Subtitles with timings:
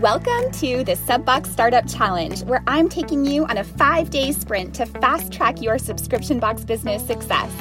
[0.00, 4.74] Welcome to the Subbox Startup Challenge, where I'm taking you on a five day sprint
[4.76, 7.52] to fast track your subscription box business success.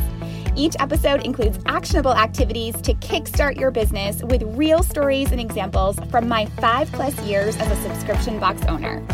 [0.56, 6.30] Each episode includes actionable activities to kickstart your business with real stories and examples from
[6.30, 9.06] my five plus years as a subscription box owner.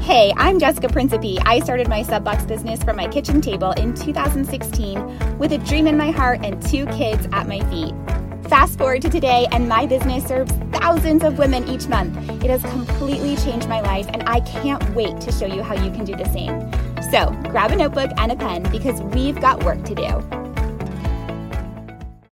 [0.00, 1.38] Hey, I'm Jessica Principe.
[1.46, 5.96] I started my Subbox business from my kitchen table in 2016 with a dream in
[5.96, 7.94] my heart and two kids at my feet.
[8.54, 12.16] Fast forward to today, and my business serves thousands of women each month.
[12.40, 15.90] It has completely changed my life, and I can't wait to show you how you
[15.90, 16.70] can do the same.
[17.10, 20.44] So grab a notebook and a pen because we've got work to do.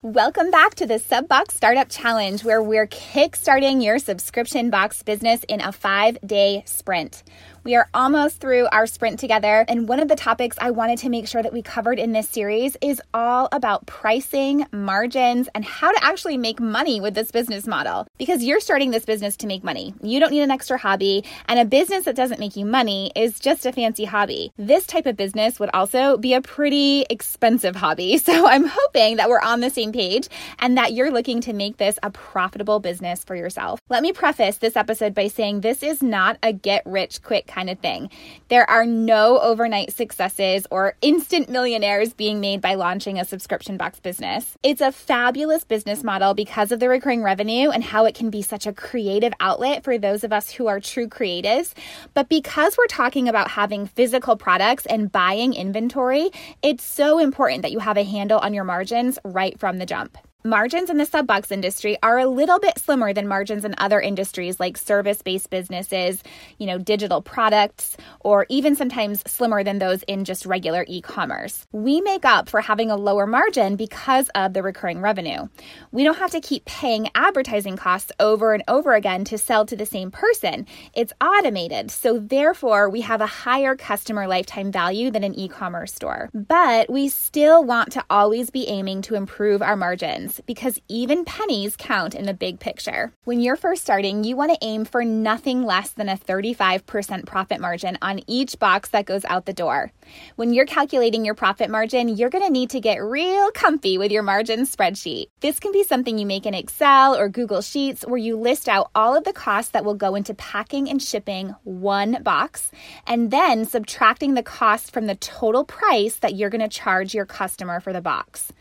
[0.02, 5.62] Welcome back to the Subbox Startup Challenge, where we're kickstarting your subscription box business in
[5.62, 7.22] a five day sprint.
[7.62, 11.10] We are almost through our sprint together, and one of the topics I wanted to
[11.10, 15.92] make sure that we covered in this series is all about pricing, margins, and how
[15.92, 18.06] to actually make money with this business model.
[18.16, 19.92] Because you're starting this business to make money.
[20.02, 23.38] You don't need an extra hobby, and a business that doesn't make you money is
[23.38, 24.52] just a fancy hobby.
[24.56, 28.18] This type of business would also be a pretty expensive hobby.
[28.30, 30.28] So I'm hoping that we're on the same page
[30.60, 33.80] and that you're looking to make this a profitable business for yourself.
[33.88, 37.68] Let me preface this episode by saying this is not a get rich quick kind
[37.68, 38.08] of thing.
[38.48, 44.00] There are no overnight successes or instant millionaires being made by launching a subscription box
[44.00, 44.56] business.
[44.62, 48.40] It's a fabulous business model because of the recurring revenue and how it can be
[48.40, 51.74] such a creative outlet for those of us who are true creatives.
[52.14, 56.30] But because we're talking about having physical products and buying inventory,
[56.62, 60.16] it's so important that you have a handle on your margins right from the jump.
[60.42, 64.58] Margins in the subbox industry are a little bit slimmer than margins in other industries
[64.58, 66.22] like service-based businesses,
[66.56, 71.66] you know, digital products, or even sometimes slimmer than those in just regular e-commerce.
[71.72, 75.46] We make up for having a lower margin because of the recurring revenue.
[75.92, 79.76] We don't have to keep paying advertising costs over and over again to sell to
[79.76, 80.66] the same person.
[80.94, 86.30] It's automated, so therefore we have a higher customer lifetime value than an e-commerce store.
[86.32, 91.76] But we still want to always be aiming to improve our margins because even pennies
[91.76, 93.12] count in the big picture.
[93.24, 97.60] When you're first starting, you want to aim for nothing less than a 35% profit
[97.60, 99.90] margin on each box that goes out the door.
[100.36, 104.12] When you're calculating your profit margin, you're going to need to get real comfy with
[104.12, 105.26] your margin spreadsheet.
[105.40, 108.90] This can be something you make in Excel or Google Sheets where you list out
[108.94, 112.70] all of the costs that will go into packing and shipping one box
[113.06, 117.26] and then subtracting the cost from the total price that you're going to charge your
[117.26, 118.52] customer for the box.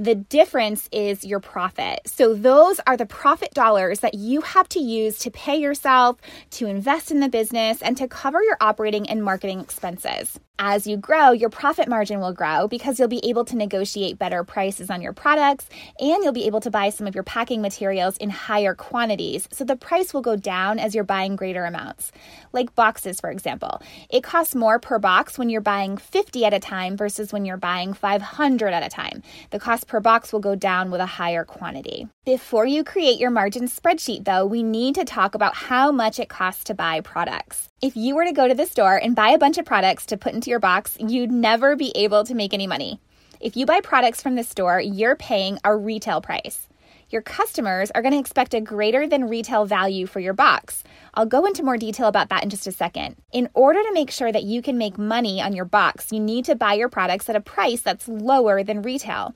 [0.00, 2.02] The difference is your profit.
[2.06, 6.18] So, those are the profit dollars that you have to use to pay yourself,
[6.50, 10.96] to invest in the business, and to cover your operating and marketing expenses as you
[10.96, 15.00] grow, your profit margin will grow because you'll be able to negotiate better prices on
[15.00, 15.68] your products
[16.00, 19.48] and you'll be able to buy some of your packing materials in higher quantities.
[19.52, 22.10] So the price will go down as you're buying greater amounts.
[22.52, 23.80] Like boxes, for example.
[24.10, 27.56] It costs more per box when you're buying 50 at a time versus when you're
[27.56, 29.22] buying 500 at a time.
[29.50, 32.08] The cost per box will go down with a higher quantity.
[32.24, 36.28] Before you create your margin spreadsheet, though, we need to talk about how much it
[36.28, 37.68] costs to buy products.
[37.80, 40.16] If you were to go to the store and buy a bunch of products to
[40.16, 43.00] put into your box, you'd never be able to make any money.
[43.40, 46.66] If you buy products from the store, you're paying a retail price.
[47.10, 50.84] Your customers are going to expect a greater than retail value for your box.
[51.14, 53.16] I'll go into more detail about that in just a second.
[53.32, 56.44] In order to make sure that you can make money on your box, you need
[56.46, 59.34] to buy your products at a price that's lower than retail.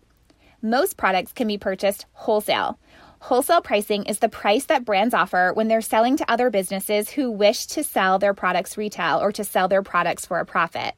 [0.61, 2.79] Most products can be purchased wholesale.
[3.23, 7.31] Wholesale pricing is the price that brands offer when they're selling to other businesses who
[7.31, 10.97] wish to sell their products retail or to sell their products for a profit.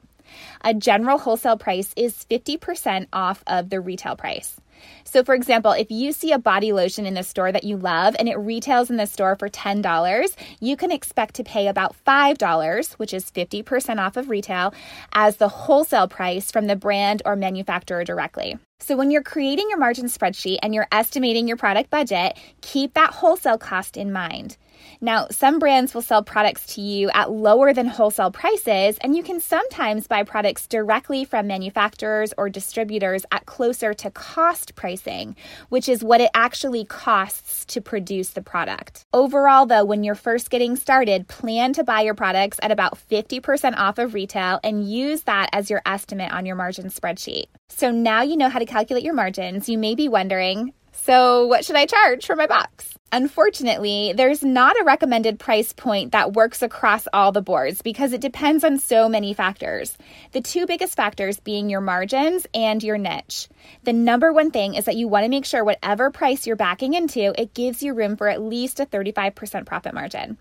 [0.61, 4.59] A general wholesale price is 50% off of the retail price.
[5.03, 8.15] So, for example, if you see a body lotion in the store that you love
[8.17, 12.93] and it retails in the store for $10, you can expect to pay about $5,
[12.93, 14.73] which is 50% off of retail,
[15.13, 18.57] as the wholesale price from the brand or manufacturer directly.
[18.79, 23.13] So, when you're creating your margin spreadsheet and you're estimating your product budget, keep that
[23.13, 24.57] wholesale cost in mind.
[25.01, 29.23] Now, some brands will sell products to you at lower than wholesale prices, and you
[29.23, 35.35] can sometimes buy products directly from manufacturers or distributors at closer to cost pricing,
[35.69, 39.03] which is what it actually costs to produce the product.
[39.13, 43.75] Overall, though, when you're first getting started, plan to buy your products at about 50%
[43.77, 47.45] off of retail and use that as your estimate on your margin spreadsheet.
[47.69, 49.67] So now you know how to calculate your margins.
[49.69, 52.95] You may be wondering, so what should I charge for my box?
[53.11, 58.19] Unfortunately, there's not a recommended price point that works across all the boards because it
[58.19, 59.97] depends on so many factors.
[60.33, 63.47] The two biggest factors being your margins and your niche.
[63.83, 66.93] The number one thing is that you want to make sure whatever price you're backing
[66.93, 70.37] into, it gives you room for at least a 35% profit margin.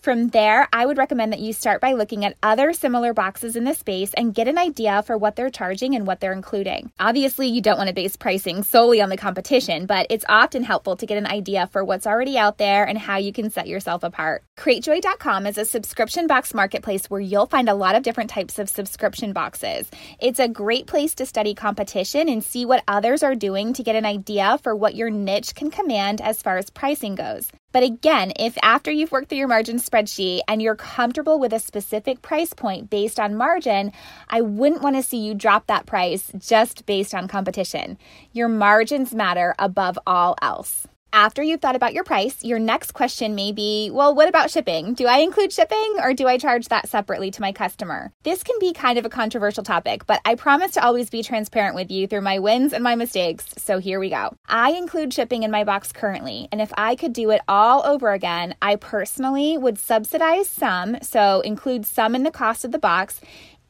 [0.00, 3.64] From there, I would recommend that you start by looking at other similar boxes in
[3.64, 6.90] the space and get an idea for what they're charging and what they're including.
[6.98, 10.96] Obviously, you don't want to base pricing solely on the competition, but it's often helpful
[10.96, 14.02] to get an idea for what's already out there and how you can set yourself
[14.02, 14.42] apart.
[14.58, 18.70] CrateJoy.com is a subscription box marketplace where you'll find a lot of different types of
[18.70, 19.90] subscription boxes.
[20.18, 23.96] It's a great place to study competition and see what others are doing to get
[23.96, 27.50] an idea for what your niche can command as far as pricing goes.
[27.72, 31.58] But again, if after you've worked through your margin spreadsheet and you're comfortable with a
[31.60, 33.92] specific price point based on margin,
[34.28, 37.98] I wouldn't want to see you drop that price just based on competition.
[38.32, 40.88] Your margins matter above all else.
[41.12, 44.94] After you've thought about your price, your next question may be well, what about shipping?
[44.94, 48.12] Do I include shipping or do I charge that separately to my customer?
[48.22, 51.74] This can be kind of a controversial topic, but I promise to always be transparent
[51.74, 53.46] with you through my wins and my mistakes.
[53.58, 54.36] So here we go.
[54.48, 58.12] I include shipping in my box currently, and if I could do it all over
[58.12, 63.20] again, I personally would subsidize some, so include some in the cost of the box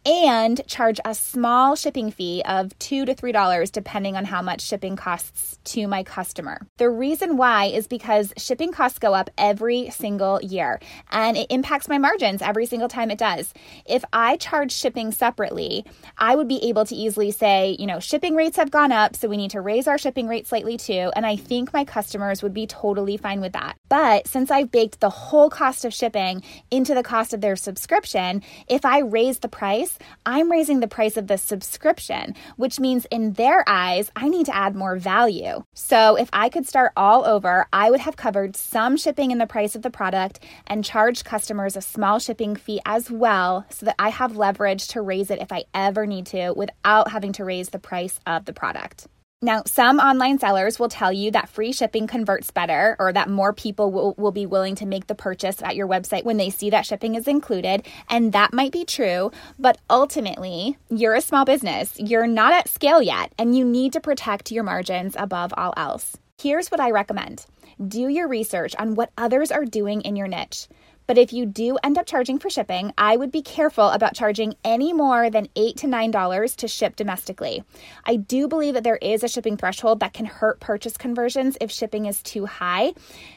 [0.06, 4.62] and charge a small shipping fee of two to three dollars depending on how much
[4.62, 6.66] shipping costs to my customer.
[6.78, 10.80] The reason why is because shipping costs go up every single year
[11.10, 13.52] and it impacts my margins every single time it does.
[13.86, 15.84] If I charge shipping separately,
[16.16, 19.28] I would be able to easily say, you know, shipping rates have gone up, so
[19.28, 21.10] we need to raise our shipping rate slightly too.
[21.14, 23.76] And I think my customers would be totally fine with that.
[23.88, 28.42] But since I've baked the whole cost of shipping into the cost of their subscription,
[28.68, 33.06] if I raise the price, price, I'm raising the price of the subscription, which means
[33.10, 35.64] in their eyes, I need to add more value.
[35.74, 39.46] So if I could start all over, I would have covered some shipping in the
[39.46, 43.96] price of the product and charged customers a small shipping fee as well so that
[43.98, 47.70] I have leverage to raise it if I ever need to without having to raise
[47.70, 49.06] the price of the product.
[49.42, 53.54] Now, some online sellers will tell you that free shipping converts better or that more
[53.54, 56.68] people will, will be willing to make the purchase at your website when they see
[56.68, 57.86] that shipping is included.
[58.10, 61.98] And that might be true, but ultimately, you're a small business.
[61.98, 66.18] You're not at scale yet, and you need to protect your margins above all else.
[66.38, 67.46] Here's what I recommend
[67.88, 70.68] do your research on what others are doing in your niche.
[71.10, 74.54] But if you do end up charging for shipping, I would be careful about charging
[74.62, 77.64] any more than 8 to $9 to ship domestically.
[78.04, 81.72] I do believe that there is a shipping threshold that can hurt purchase conversions if
[81.72, 82.92] shipping is too high.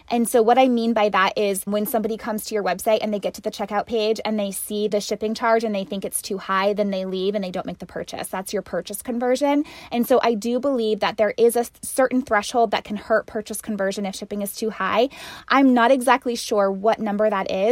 [0.09, 3.11] And so, what I mean by that is when somebody comes to your website and
[3.11, 6.05] they get to the checkout page and they see the shipping charge and they think
[6.05, 8.27] it's too high, then they leave and they don't make the purchase.
[8.27, 9.65] That's your purchase conversion.
[9.91, 13.61] And so, I do believe that there is a certain threshold that can hurt purchase
[13.61, 15.09] conversion if shipping is too high.
[15.47, 17.62] I'm not exactly sure what number that is,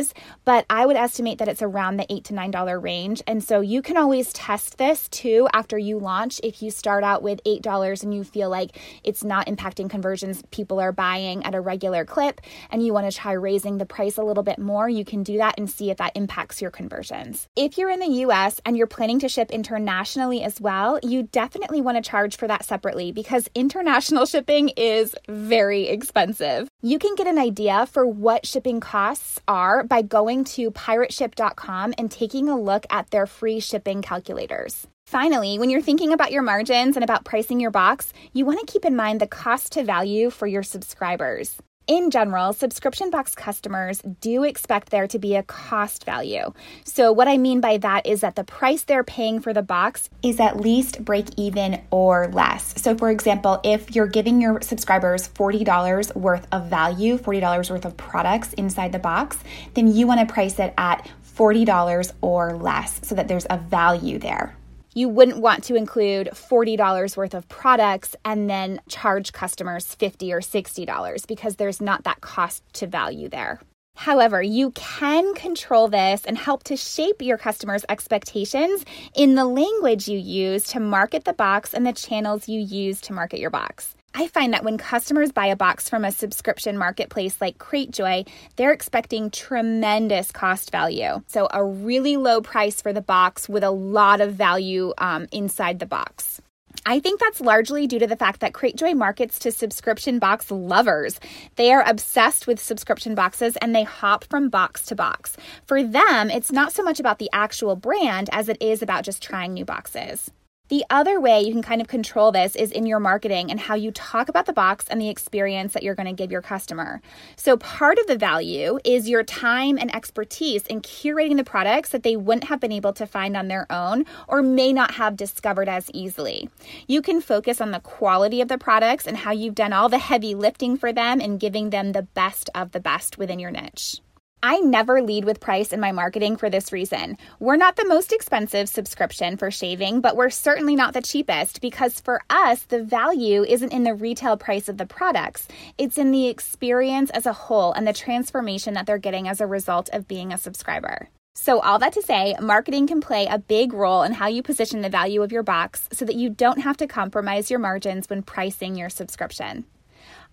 [0.46, 3.22] but I would estimate that it's around the 8 to $9 range.
[3.28, 6.40] And so, you can always test this too after you launch.
[6.44, 10.80] If you start out with $8 and you feel like it's not impacting conversions, people
[10.80, 14.24] are buying at a regular clip and you want to try raising the price a
[14.24, 17.48] little bit more, you can do that and see if that impacts your conversions.
[17.56, 21.82] If you're in the US and you're planning to ship internationally as well, you definitely
[21.82, 26.68] want to charge for that separately because international shipping is very expensive.
[26.82, 32.10] You can get an idea for what shipping costs are by going to pirateship.com and
[32.10, 34.88] taking a look at their free shipping calculators.
[35.06, 38.72] Finally, when you're thinking about your margins and about pricing your box, you want to
[38.72, 41.58] keep in mind the cost to value for your subscribers.
[41.92, 46.54] In general, subscription box customers do expect there to be a cost value.
[46.86, 50.10] So, what I mean by that is that the price they're paying for the box
[50.24, 52.82] is at least break even or less.
[52.82, 57.98] So, for example, if you're giving your subscribers $40 worth of value, $40 worth of
[57.98, 59.38] products inside the box,
[59.74, 64.18] then you want to price it at $40 or less so that there's a value
[64.18, 64.56] there
[64.94, 70.42] you wouldn't want to include $40 worth of products and then charge customers 50 or
[70.42, 73.60] $60 because there's not that cost to value there.
[73.96, 80.08] However, you can control this and help to shape your customers' expectations in the language
[80.08, 83.96] you use to market the box and the channels you use to market your box.
[84.14, 88.28] I find that when customers buy a box from a subscription marketplace like CrateJoy,
[88.58, 91.22] they're expecting tremendous cost value.
[91.28, 95.80] So, a really low price for the box with a lot of value um, inside
[95.80, 96.42] the box.
[96.86, 101.20] I think that's largely due to the fact that CrateJoy markets to subscription box lovers.
[101.56, 105.38] They are obsessed with subscription boxes and they hop from box to box.
[105.66, 109.22] For them, it's not so much about the actual brand as it is about just
[109.22, 110.32] trying new boxes.
[110.72, 113.76] The other way you can kind of control this is in your marketing and how
[113.76, 117.02] you talk about the box and the experience that you're going to give your customer.
[117.36, 122.04] So, part of the value is your time and expertise in curating the products that
[122.04, 125.68] they wouldn't have been able to find on their own or may not have discovered
[125.68, 126.50] as easily.
[126.88, 129.98] You can focus on the quality of the products and how you've done all the
[129.98, 134.00] heavy lifting for them and giving them the best of the best within your niche.
[134.44, 137.18] I never lead with price in my marketing for this reason.
[137.40, 142.00] We're not the most expensive subscription for shaving, but we're certainly not the cheapest because
[142.00, 145.48] for us, the value isn't in the retail price of the products.
[145.78, 149.48] It's in the experience as a whole and the transformation that they're getting as a
[149.48, 151.10] result of being a subscriber.
[151.36, 154.82] So, all that to say, marketing can play a big role in how you position
[154.82, 158.24] the value of your box so that you don't have to compromise your margins when
[158.24, 159.66] pricing your subscription.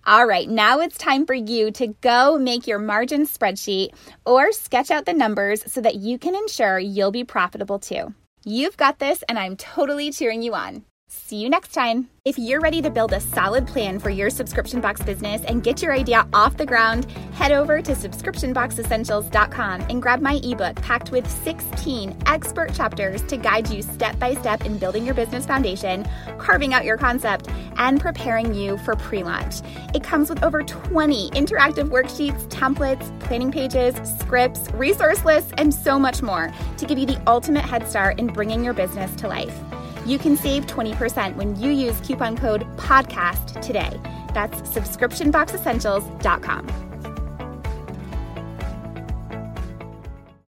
[0.08, 3.90] All right, now it's time for you to go make your margin spreadsheet
[4.24, 8.14] or sketch out the numbers so that you can ensure you'll be profitable too.
[8.42, 10.86] You've got this, and I'm totally cheering you on.
[11.10, 12.10] See you next time.
[12.26, 15.80] If you're ready to build a solid plan for your subscription box business and get
[15.80, 21.26] your idea off the ground, head over to subscriptionboxessentials.com and grab my ebook packed with
[21.44, 26.74] 16 expert chapters to guide you step by step in building your business foundation, carving
[26.74, 27.48] out your concept,
[27.78, 29.62] and preparing you for pre launch.
[29.94, 35.98] It comes with over 20 interactive worksheets, templates, planning pages, scripts, resource lists, and so
[35.98, 39.58] much more to give you the ultimate head start in bringing your business to life.
[40.08, 44.00] You can save 20% when you use coupon code PODCAST today.
[44.32, 46.87] That's subscriptionboxessentials.com.